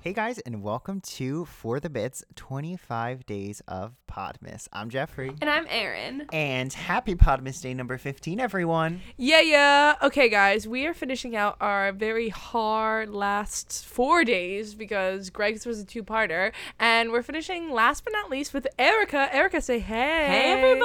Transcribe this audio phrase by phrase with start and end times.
[0.00, 4.68] Hey guys, and welcome to For the Bits 25 Days of Podmas.
[4.72, 5.34] I'm Jeffrey.
[5.40, 6.28] And I'm Erin.
[6.32, 9.00] And happy Podmas Day number 15, everyone.
[9.16, 9.96] Yeah, yeah.
[10.00, 15.80] Okay, guys, we are finishing out our very hard last four days because Greg's was
[15.80, 16.52] a two parter.
[16.78, 19.34] And we're finishing last but not least with Erica.
[19.34, 20.26] Erica, say hey.
[20.26, 20.84] Hey, everybody.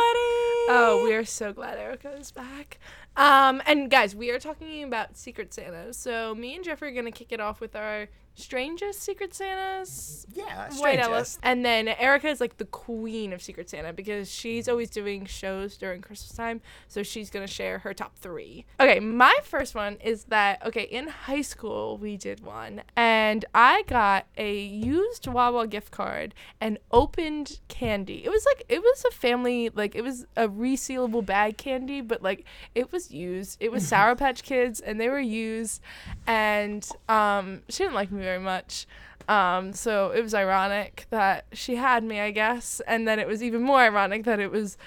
[0.70, 2.80] Oh, we are so glad Erica is back.
[3.16, 5.97] Um, and guys, we are talking about Secret Santas.
[5.97, 10.25] So me and Jeffrey are gonna kick it off with our strangest Secret Santas.
[10.33, 11.39] Yeah, White strangest.
[11.43, 15.78] And then Erica is like the queen of Secret Santa because she's always doing shows
[15.78, 16.61] during Christmas time.
[16.88, 18.65] So she's going to share her top three.
[18.79, 22.82] Okay, my first one is that, okay, in high school, we did one.
[22.96, 28.25] And I got a used Wawa gift card and opened candy.
[28.25, 32.23] It was like, it was a family, like, it was a resealable bag candy, but
[32.23, 33.58] like, it was used.
[33.59, 35.81] It was Sour Patch Kids and they were used.
[36.28, 38.88] And um, she didn't like me very much.
[39.27, 43.42] Um, so it was ironic that she had me, I guess, and then it was
[43.42, 44.77] even more ironic that it was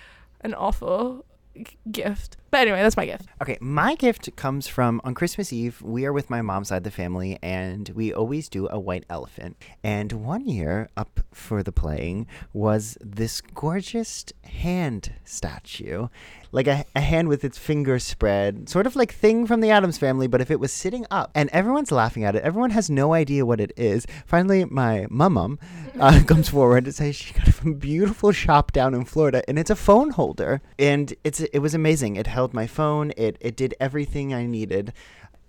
[0.43, 1.25] an awful
[1.91, 2.37] gift.
[2.51, 3.27] But anyway, that's my gift.
[3.43, 5.83] Okay, my gift comes from on Christmas Eve.
[5.83, 9.05] We are with my mom's side of the family, and we always do a white
[9.11, 9.57] elephant.
[9.83, 16.09] And one year, up for the playing, was this gorgeous hand statue,
[16.53, 19.99] like a, a hand with its fingers spread, sort of like thing from the Addams
[19.99, 21.31] family, but if it was sitting up.
[21.35, 22.43] And everyone's laughing at it.
[22.43, 24.07] Everyone has no idea what it is.
[24.25, 25.59] Finally, my mum
[26.01, 27.46] uh, comes forward to say she got
[27.79, 32.17] beautiful shop down in Florida, and it's a phone holder, and it's it was amazing.
[32.17, 33.13] It held my phone.
[33.17, 34.93] It it did everything I needed.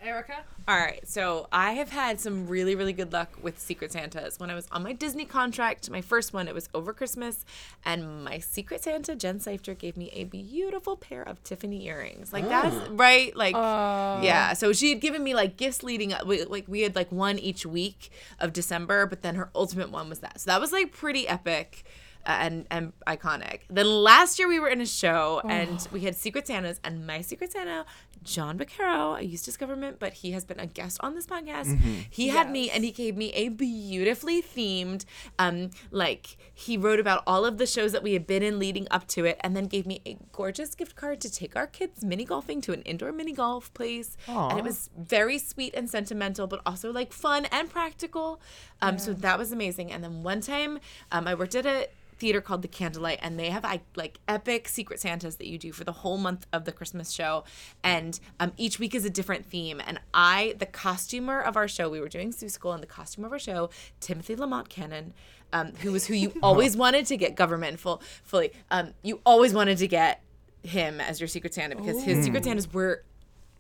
[0.02, 0.44] Erica?
[0.68, 4.38] All right, so I have had some really, really good luck with Secret Santas.
[4.38, 7.46] When I was on my Disney contract, my first one, it was over Christmas,
[7.86, 12.34] and my Secret Santa, Jen Seifter, gave me a beautiful pair of Tiffany earrings.
[12.34, 12.92] Like that's oh.
[12.92, 14.20] right, like oh.
[14.22, 14.54] yeah.
[14.54, 16.26] So she had given me like gifts leading up.
[16.26, 20.10] We, like we had like one each week of December, but then her ultimate one
[20.10, 20.42] was that.
[20.42, 21.86] So that was like pretty epic.
[22.28, 23.62] Uh, And and iconic.
[23.70, 27.22] Then last year we were in a show and we had Secret Santas and my
[27.22, 27.86] Secret Santa,
[28.24, 31.70] John Beccaro, I used his government, but he has been a guest on this podcast.
[32.10, 35.06] He had me and he gave me a beautifully themed,
[35.40, 38.88] um, like he wrote about all of the shows that we had been in leading
[38.92, 42.04] up to it, and then gave me a gorgeous gift card to take our kids
[42.04, 44.18] mini golfing to an indoor mini golf place.
[44.50, 48.42] And it was very sweet and sentimental, but also like fun and practical.
[48.82, 49.92] Um, so that was amazing.
[49.94, 50.80] And then one time,
[51.12, 55.00] um, I worked at a theater called the Candlelight, and they have like, epic Secret
[55.00, 57.44] Santas that you do for the whole month of the Christmas show,
[57.84, 59.82] and um, each week is a different theme.
[59.86, 63.34] And I, the costumer of our show, we were doing Seussical, and the costumer of
[63.34, 63.70] our show,
[64.00, 65.14] Timothy Lamont Cannon,
[65.54, 68.52] um, who was who you always wanted to get government full fully.
[68.72, 70.22] Um, you always wanted to get
[70.64, 73.04] him as your Secret Santa because his Secret Santas were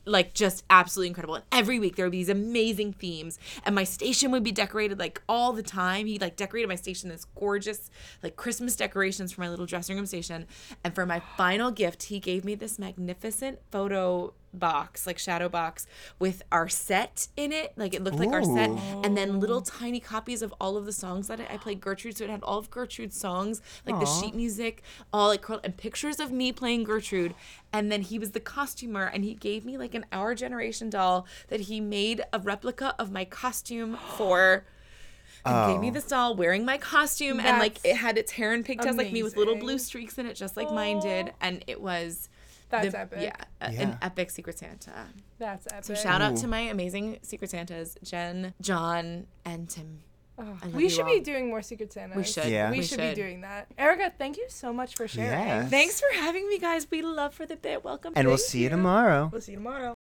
[0.07, 1.35] like just absolutely incredible.
[1.35, 4.99] And every week there would be these amazing themes, and my station would be decorated
[4.99, 6.05] like all the time.
[6.07, 7.89] He like decorated my station this gorgeous
[8.23, 10.47] like Christmas decorations for my little dressing room station.
[10.83, 15.87] And for my final gift, he gave me this magnificent photo box, like shadow box,
[16.19, 17.73] with our set in it.
[17.77, 18.69] Like it looked like our set,
[19.03, 22.17] and then little tiny copies of all of the songs that I, I played Gertrude.
[22.17, 25.75] So it had all of Gertrude's songs, like the sheet music, all like curled, and
[25.75, 27.35] pictures of me playing Gertrude.
[27.73, 31.27] And then he was the costumer, and he gave me like an Our Generation doll
[31.49, 34.65] that he made a replica of my costume for.
[35.45, 38.65] And gave me this doll wearing my costume, and like it had its hair and
[38.65, 41.31] pigtails like me with little blue streaks in it, just like mine did.
[41.39, 42.27] And it was
[42.69, 43.19] That's the- epic.
[43.21, 43.81] Yeah, a- Yeah.
[43.81, 45.07] an epic Secret Santa.
[45.39, 45.85] That's epic.
[45.85, 50.01] So shout out to my amazing Secret Santas, Jen, John, and Tim.
[50.39, 51.13] Oh, I love we should all.
[51.13, 52.15] be doing more Secret Santas.
[52.15, 52.45] We should.
[52.51, 52.69] Yeah.
[52.69, 53.15] We, We should, should.
[53.15, 53.67] be doing that.
[53.77, 55.31] Erica, thank you so much for sharing.
[55.31, 55.65] Yeah.
[55.67, 56.85] Thanks for having me, guys.
[56.91, 57.83] We love for the bit.
[57.83, 58.13] Welcome.
[58.15, 59.29] And we'll Thank see you tomorrow.
[59.31, 59.95] We'll see you tomorrow.